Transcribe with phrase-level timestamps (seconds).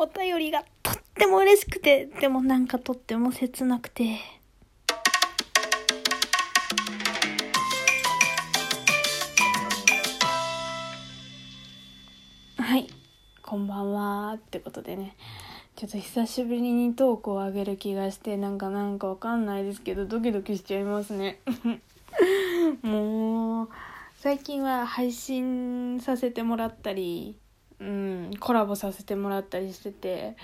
[0.00, 4.20] お便りがとっても嬉しくて、でもなんかとっても切なくて。
[12.58, 12.86] はい、
[13.42, 15.16] こんばんはってことでね。
[15.74, 21.40] ちょっと久しぶりにトークを上げる気がして、なんかなんかわかんないですけど、ドキドキしちゃいますね。
[22.82, 23.68] もう、
[24.18, 27.34] 最近は配信させてもらったり、
[27.80, 30.36] うん、コラボさせてもらったりしてて、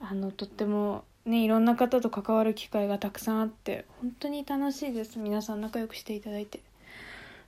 [0.00, 5.18] あの、とってもね、いろんな方と関わる機会がたくさんあって、本当に楽しいです。
[5.18, 6.60] 皆さん仲良くしていただいて。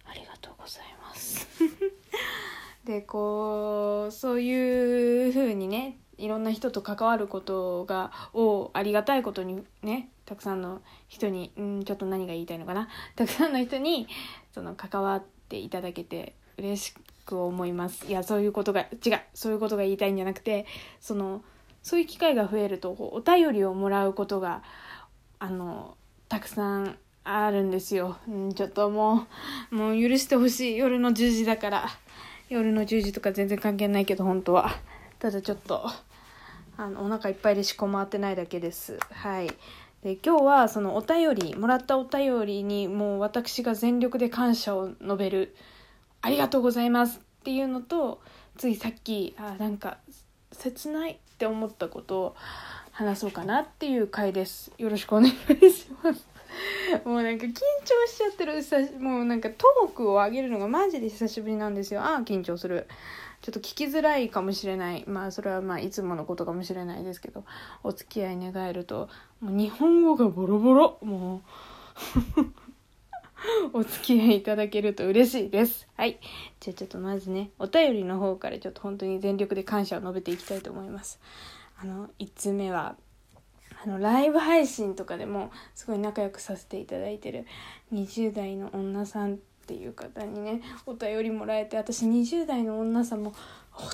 [0.06, 1.48] ありがとうございます。
[2.84, 14.06] でこうそういう風にねいろんな人と関わることがをありがたいことにねたくさんの人にんちょっと何が言いたいのかなたくさんの人に
[14.52, 18.06] その関わっていただけて嬉しく思います。
[18.06, 20.66] いやそういうことが違うそういうことが言いたいんじゃなくて
[21.00, 21.42] その
[21.82, 24.62] そういう機会が増えるとお便りをもらうことが
[25.38, 25.96] あの
[26.28, 29.26] たくさんあるんですよ、うん、ちょっとも
[29.70, 30.76] うもう許してほしい。
[30.76, 31.88] 夜の10時だから。
[32.50, 34.70] 夜の10時とか全然関係ないけど本当は。
[35.18, 35.90] ただちょっと
[36.76, 38.98] あのお腹いっぱいで思考回ってないだけです。
[39.10, 39.48] はい。
[40.02, 45.56] で今日はそのお便りもらったお便りにもう私が全力で感謝を述べる。
[46.24, 48.22] ありがとうございますっていうのと
[48.56, 49.98] ついさっきあなんか
[50.52, 52.36] 切ないって思ったことを
[52.92, 54.72] 話そうかなっていう回です。
[54.78, 55.32] よろしくお願い
[55.70, 56.26] します。
[57.04, 57.54] もうなんか緊張
[58.06, 58.54] しちゃってる
[59.00, 62.00] もうなんかトークを上げるのがマジで久しぶりなんですよ。
[62.00, 62.88] ああ緊張する。
[63.42, 65.04] ちょっと聞きづらいかもしれない。
[65.06, 67.44] まあそれはまあいつものことかもしれないですけど
[67.82, 70.98] お付き合い願えるともう日本語がボロボロ。
[71.02, 71.42] も
[72.38, 72.63] う。
[73.72, 75.86] お付き合いいただけると嬉しいです。
[75.96, 76.18] はい。
[76.60, 81.20] じゃあちょっとまずねお便りの方からちょっと本当に全力で感謝を述べていきたいと思います。
[81.78, 82.96] あの1つ目は
[83.84, 87.46] あのライブ配信とかでもすごい仲良くさせていただいてる
[87.92, 93.34] 20代の女さんっていう方にねお便りもらえて私20代の女さんも
[93.70, 93.90] 本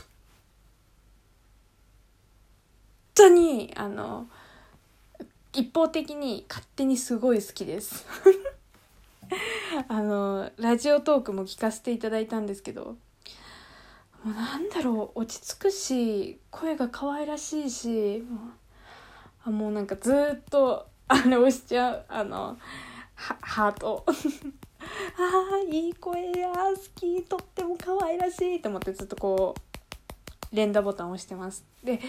[3.14, 4.28] 当にあの
[5.52, 8.06] 一方的に勝手にすごい好きです。
[9.88, 12.96] あのラジオトークも聞かせていただいたんですけど
[14.24, 18.50] もうなんだろう落ち着くし声が可愛らしいしもう
[19.44, 22.58] あもうなんかずっとあれ押しちゃうあの
[23.14, 24.04] ハハート。
[24.08, 29.54] あーいい声や好きとっても可愛らしいと思ってずっとこ
[30.52, 31.64] う連打ボタンを押してます。
[31.84, 32.00] で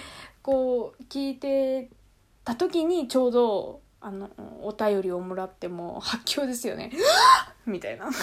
[0.42, 1.90] こう聞いて
[2.46, 4.29] た時にちょうどあの
[4.62, 6.91] お便りをもらっても発狂ですよね。
[7.66, 8.09] みたいな。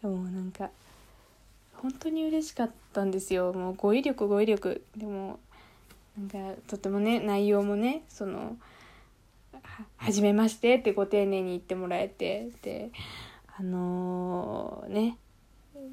[0.00, 0.70] でもなんか
[1.74, 3.52] 本当に嬉しかったんですよ。
[3.52, 4.84] もう語彙力語彙力。
[4.96, 5.40] でも
[6.16, 8.56] なんかとてもね内容もねその
[9.62, 12.50] 「ははめまして」ってご丁寧に言ってもらえて。
[12.62, 12.92] で
[13.60, 15.18] あのーね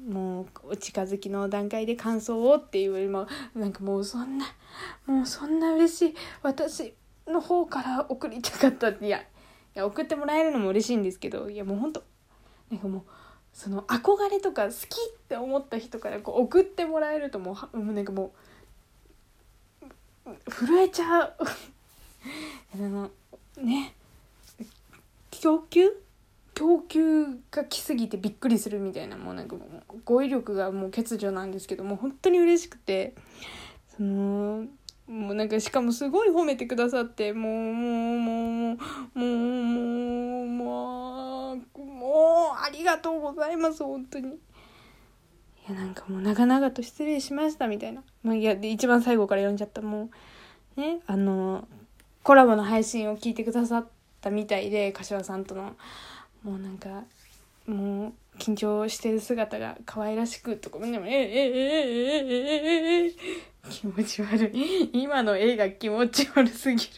[0.06, 4.46] もうお近づきの段階で感想をっていうよりもなんかもうそんな
[5.06, 6.94] もうそんな嬉しい私
[7.26, 9.24] の方から送りたかったっていや い
[9.74, 12.02] や送ってもらえるのも嬉しいんですけどいやもうほんと
[12.70, 13.02] なんかもう
[13.52, 18.32] その憧れとか好きって思った人からこう送ってもらえるともうもうなんかも
[20.26, 21.34] う震えちゃう。
[22.74, 23.10] あの
[23.56, 23.94] ね
[25.30, 26.07] 供給？
[26.58, 33.14] 供給が来すぎてびっくりするみたいなもうなんかもう語彙力がもう欠如なんですけども本当に嬉しくて
[33.96, 34.64] その
[35.06, 38.76] もうなんかしかもすごい褒めてくださってもうもうも
[39.14, 44.30] うもうもうもうもうありがとうございます本当に。
[44.30, 44.32] い
[45.68, 50.10] やなんかもう長々と失礼しましたみたいな、まあ、いやで一番最後から読んじゃったも
[50.76, 51.68] うねあの
[52.24, 53.86] コラボの配信を聞いてくださっ
[54.20, 55.76] たみたいで柏さんとの。
[56.42, 57.04] もうなんか
[57.66, 63.12] もう緊張してる姿が可愛らしくとかでもええええええ
[63.68, 66.90] 気持ち悪い今の絵が気持ち悪すぎる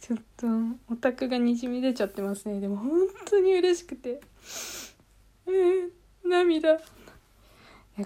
[0.00, 0.46] ちょっと
[0.90, 2.90] オタクがにじみ出ちゃってますねでも本
[3.26, 4.20] 当に嬉しくて
[5.46, 6.78] えー、涙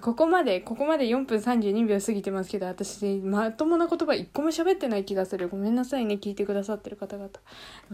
[0.00, 7.30] ここまでここまで4分32秒過ぎてますけど私まともな言葉一個も喋ってない気がするごめんなさいね聞いてくださってる方々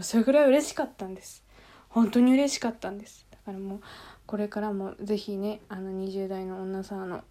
[0.01, 1.45] それぐらい嬉しかったんです
[1.91, 3.27] 本当に嬉しかったんです。
[3.31, 3.81] だからもう
[4.27, 7.23] これからもぜひねあの20代の女さんの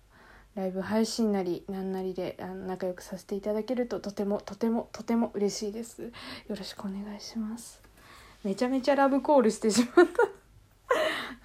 [0.56, 6.04] ライブ配信なりなんなりであの仲良くさせていただけるととてもとてもとても嬉しいです。
[6.04, 6.10] よ
[6.50, 7.82] ろしくお願いします。
[8.44, 10.28] めちゃめちゃラブコールしてしまった。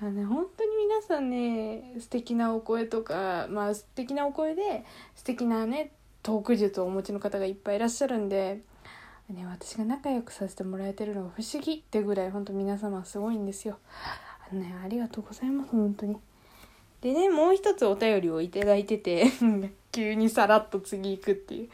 [0.03, 4.85] あのね本当に皆さんね素敵なお声とかまあ素敵なお声で
[5.15, 5.93] 素敵なね
[6.25, 8.63] トーク術をお持ちの方がいっぱいいらっしゃるんで、
[9.31, 13.79] ね、私が仲良くさせてもらえてるのが不思議ってぐらい本当皆様すごいんですよ。
[14.51, 16.17] あのねありがとうございます本当に。
[17.01, 19.27] でねもう一つお便りを頂いてて
[19.93, 21.69] 急にさらっと次行くっていう。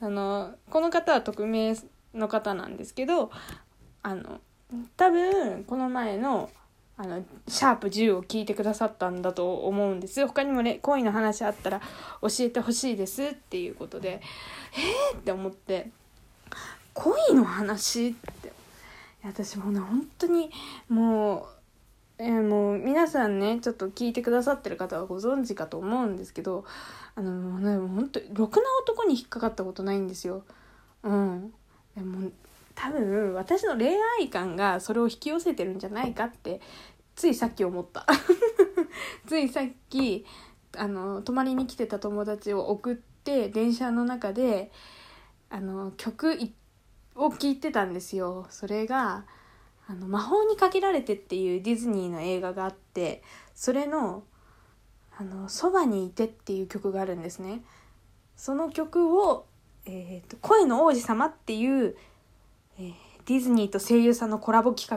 [0.00, 1.76] あのこの方は匿名
[2.14, 3.30] の方なんですけど
[4.02, 4.40] あの
[4.96, 6.50] 多分この前の
[6.96, 11.80] あのシャープ10を聞いてくださったんだと思うんですよ他にもね恋の話あったら
[12.20, 14.20] 教えてほしいですっていうことで
[15.12, 15.90] えーって思って
[16.94, 18.52] 恋の話って。
[19.24, 20.50] 私もうね本当に
[20.88, 21.46] も
[22.18, 26.64] う、えー、もう皆さんねちょっと聞いてくださってる方はご存知かと思うんですけど
[27.14, 30.44] あのもうね本当ろくな男に引っかかったことないんですよ。
[31.04, 31.52] うん、
[31.96, 32.30] でも
[32.74, 33.90] 多分私の恋
[34.20, 36.60] 愛観がそれを引き寄せてるんじゃないかって
[37.14, 38.06] ついさっき思った。
[39.26, 40.24] ついさっき
[40.76, 44.72] あの泊まりに来てた友達を送って電車の中で
[45.50, 46.34] あの曲
[47.14, 48.46] を聴いてたんですよ。
[48.50, 49.24] それが
[49.86, 53.22] あの「魔法にかけられて」っていうディズニーの映画があって
[53.54, 54.24] それの
[55.18, 57.62] 「あのそばにいて」っていう曲があるんですね。
[58.36, 59.46] その曲を、
[59.86, 61.96] えーと「声の王子様」っていう
[62.78, 62.92] えー、
[63.26, 64.88] ディズニーと声優さんのコラボ企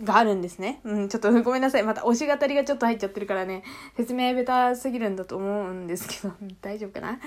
[0.00, 0.80] 画があるんですね。
[0.82, 1.82] うん、ちょっとごめんなさい。
[1.82, 3.62] また推し語りがちょっと入っちゃってるからね、
[3.98, 7.20] 説明下手すぎるんだと思うんですけど、大丈夫かな？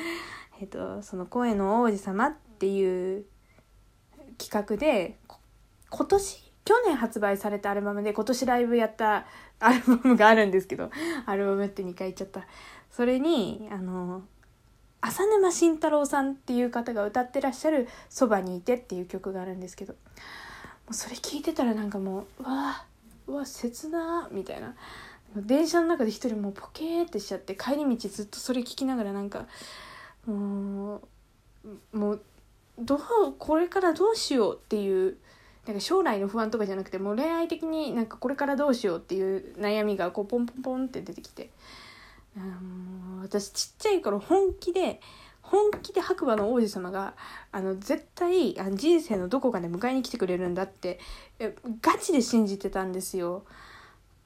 [0.59, 3.25] えっ、と、その声の王子様っていう
[4.37, 5.17] 企画で、
[5.89, 6.45] 今年？
[6.65, 9.27] 去年発売されたアルバムで今年ライブやった
[9.59, 10.89] アルバムがあるんですけど、
[11.25, 12.47] アルバムって2回言っちゃった。
[12.89, 14.23] それに、あの、
[15.01, 19.93] 浅沼慎太郎さんっていう方が歌ってらっしゃる「そばにいて」っていう曲があるんですけど。
[19.93, 22.85] もうそれ聞いてたらなんかもううわ
[23.27, 24.75] うわ切なみたいな。
[25.35, 29.47] 電車の中で一人もうポケーってしちゃって帰り道ずっとそれ聞きながらなんか
[30.25, 31.01] も
[31.91, 32.21] うもう
[32.79, 32.99] どう
[33.37, 35.17] これからどうしようっていう
[35.65, 41.49] なんか将来の不安とかじゃなくてもう恋愛的になんかこれからどうしようっていう悩みがこうポンポンポンって出てきて
[42.35, 44.99] もう私ちっちゃい頃本気で
[45.41, 47.13] 本気で白馬の王子様が
[47.51, 50.99] あの絶対あの人生のどこかで迎えに来てくれるんだって
[51.81, 53.45] ガチで信じてたんですよ。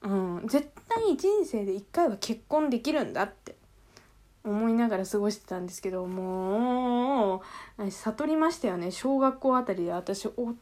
[0.02, 3.54] うん、絶対人生で一回は結婚できるんだって
[4.44, 7.42] 思いながら過ごしてたんですけども
[7.78, 8.90] う悟りましたよね。
[8.90, 10.56] 小学校あたりで私男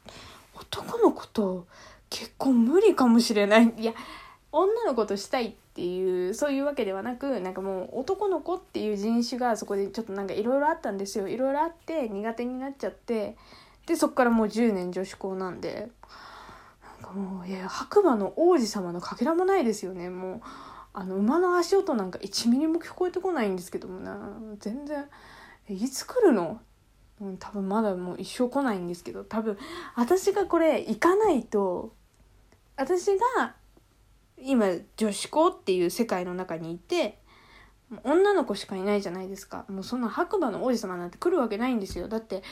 [0.98, 1.66] の子と
[2.10, 3.72] 結婚無理かもしれない。
[3.76, 3.92] いや
[4.50, 11.28] 女の子としたいっていうそういうわけではなくなんかもう男の子っていう人種がそこでちょっとなんかいろいろあったんですよ。
[11.28, 13.36] いろいろあって苦手になっちゃって。
[13.86, 15.90] でそっからもう10年女子校なんで。
[17.00, 20.10] なんかもういや白馬の王子様のかけらもないですよね。
[20.10, 20.40] もう
[20.98, 24.18] あの馬の足音なんか1ミリも聞こえてこないんですけどもな。
[24.58, 25.04] 全然。
[25.68, 26.60] いつ来るの？
[27.20, 29.22] うん、多分まだもう一生来ないんですけど。
[29.22, 29.56] 多分
[29.94, 31.94] 私がこれ行かないと
[32.76, 33.54] 私が
[34.42, 34.66] 今
[34.96, 37.18] 女子校っていう世界の中にいて
[38.02, 39.66] 女の子しかいないじゃないですか。
[39.68, 42.08] もうそんな白馬の王子様なんて来るわけないんですよ。
[42.08, 42.42] だって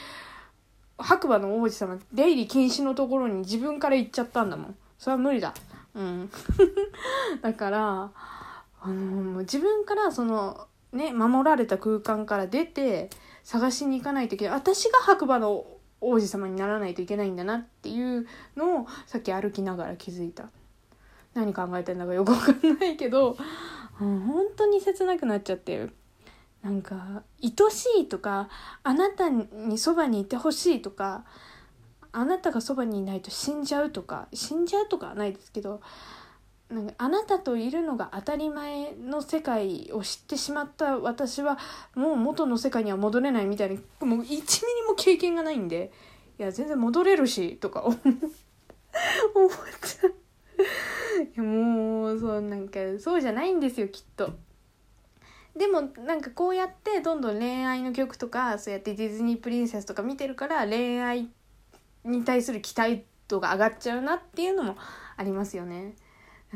[0.97, 4.75] 白馬の王子様出入り禁止のところに自分から行っちゃったんだもん。
[4.97, 5.53] それは無理だ。
[5.95, 6.29] うん。
[7.41, 8.11] だから
[8.87, 13.09] あの自分からそのね守られた空間から出て
[13.43, 15.65] 探しに行かないといけない私が白馬の
[15.99, 20.49] 王子様にならないといけないんだなっていうのをさっき歩きながら気づいた
[21.33, 23.37] 何考えてんだかよくわかんないけど、
[23.99, 25.89] うん、本当に切なくなっちゃって。
[26.63, 28.49] なんか愛しいとか
[28.83, 31.23] あなたにそばにいてほしいとか
[32.11, 35.81] あなたがそばにいないと死んじゃうとか死んじゃうとかはないですけど
[36.69, 41.57] なんかあなたといるのが当たり前の世界を知ってしまった私は
[41.95, 44.41] もう元の世界には戻れないみたいなもう1ミリ
[44.87, 45.91] も経験がないんで
[46.37, 50.13] いや全然戻れるしとか思っちゃう。
[51.41, 54.35] もうそうなんかそうじゃないんですよきっと。
[55.55, 61.29] でもなんかこうやってどんどん恋愛の曲とかそうやってディズニープリンセスとか見てるから恋愛
[62.03, 64.75] に対する期待度が上がっちゃうなっていうのも
[65.15, 65.95] ありますよね。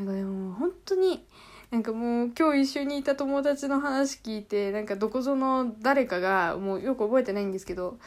[0.01, 1.23] なんかでも本当に
[1.69, 7.97] なんかもう今日一緒にいた友達の話聞いてなんかどこぞの誰かがもうよく覚えてないんですけど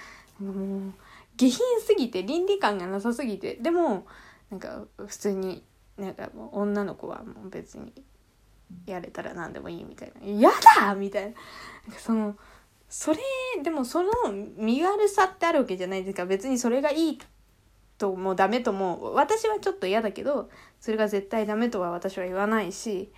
[0.40, 0.92] なんかもう
[1.36, 4.06] 下品すぎて倫理観がなさすぎてでも
[4.50, 5.62] なんか普通に
[5.96, 7.92] なんかもう女の子はもう別に
[8.86, 11.34] やれたら何でもいいみたいな「やだ!」みたいなな
[11.92, 12.36] んかその
[12.88, 13.18] それ
[13.62, 14.10] でもその
[14.56, 17.20] 身軽さってあるわけじゃないですか別にそれがいい
[17.98, 23.12] ともダメとも私はちょっと嫌だけどそれが絶対ダメとは私は言わないし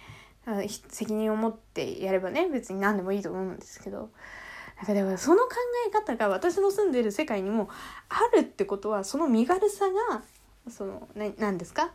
[0.88, 4.10] 責任を持ってやればね別に何でもいいと思うんですけど。
[4.76, 5.52] なんかでもその考
[5.88, 7.70] え方が私の住んでる世界にも
[8.10, 10.22] あるってことはその身軽さが
[10.70, 11.92] その何ですか？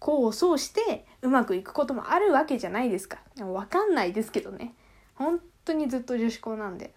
[0.00, 3.18] 功を奏してうまくいくこともあるわけじゃないですか。
[3.36, 4.74] 分かんないですけどね。
[5.16, 6.94] 本当にずっと女子校なんで。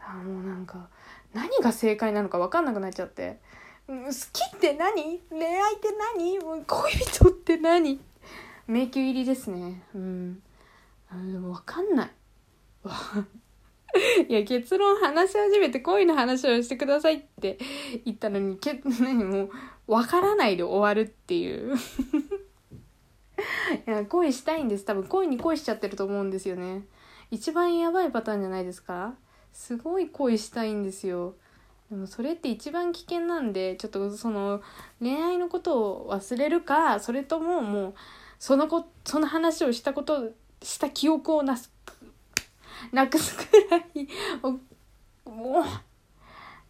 [0.00, 0.88] あもうなんか
[1.34, 3.40] 何が正解なのか分かんなくなっちゃって。
[3.88, 3.94] 好
[4.34, 5.18] きって何？
[5.30, 6.38] 恋愛って何？
[6.66, 7.98] 恋人って何？
[8.66, 9.82] 迷宮入りですね。
[9.94, 10.42] うん。
[11.32, 12.10] でも分かんない。
[14.28, 17.58] いや結論話し始めて恋の話をしてくださいって
[18.04, 19.24] 言ったのにけ 何？
[19.24, 19.50] もう
[19.86, 21.74] 分からないで終わるっていう。
[23.86, 24.84] いや恋したいんです。
[24.84, 26.82] 多分恋に恋しちゃってると思うんですよね。
[27.30, 29.14] 一番やばいパターンじゃないですか？
[29.54, 31.36] すごい恋したいんですよ。
[31.90, 34.60] でもそれって一番危険なんでちょっとその
[35.00, 37.94] 恋愛のことを忘れるかそれとももう
[38.38, 41.72] そのこその話をしたことした記憶をなす
[42.92, 44.08] なくすくらい
[45.24, 45.64] もう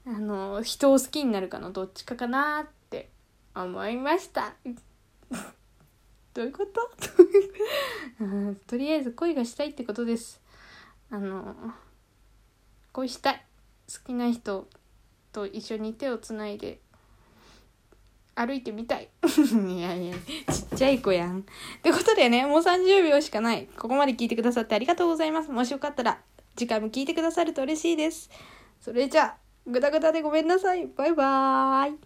[0.06, 3.10] あの人を好きになるかのどっちかかなって
[3.54, 4.54] 思いました。
[6.32, 6.80] どういうこと？
[8.66, 10.40] とりあえず恋がしたいってことです。
[11.10, 11.54] あの
[12.92, 13.44] 恋したい。
[13.92, 14.68] 好きな人
[15.32, 16.80] と一緒に手をつないで
[18.34, 19.08] 歩いてみたい。
[19.68, 21.40] いやいやちっちゃい子やん。
[21.40, 21.42] っ
[21.82, 23.68] てことでねもう30秒しかない。
[23.76, 25.50] ここまで聞いてくださってありがとうございます。
[25.50, 26.20] もしよかったら
[26.56, 28.30] 次回も聞いてくださると嬉しいです。
[28.80, 30.86] それじゃあグダグダでごめんなさい。
[30.86, 31.98] バイバーイ。